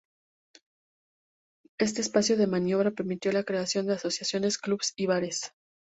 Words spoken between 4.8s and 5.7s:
y bares.